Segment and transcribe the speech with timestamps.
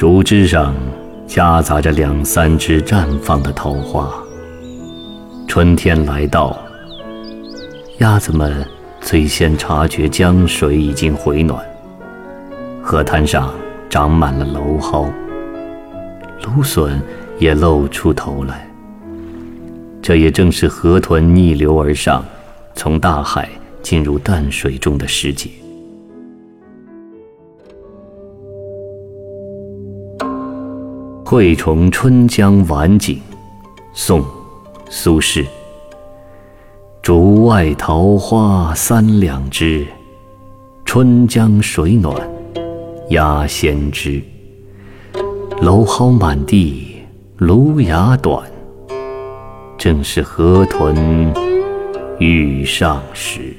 [0.00, 0.74] 竹枝上
[1.26, 4.10] 夹杂着两三枝绽放的桃花。
[5.46, 6.58] 春天来到，
[7.98, 8.66] 鸭子们
[9.02, 11.62] 最先察觉江水已经回暖，
[12.82, 13.52] 河滩上
[13.90, 15.12] 长满了蒌蒿，
[16.44, 16.98] 芦笋
[17.38, 18.66] 也露出头来。
[20.00, 22.24] 这也正是河豚逆流而上，
[22.74, 23.46] 从大海
[23.82, 25.50] 进入淡水中的时节。
[31.30, 33.14] 《惠崇春江晚景》，
[33.92, 34.20] 宋·
[34.88, 35.46] 苏轼。
[37.02, 39.86] 竹外桃花三两枝，
[40.84, 42.12] 春江水暖
[43.10, 44.20] 鸭先知。
[45.60, 46.96] 蒌蒿满地
[47.36, 48.44] 芦芽短。
[49.78, 51.32] 正是河豚
[52.18, 53.54] 欲上时。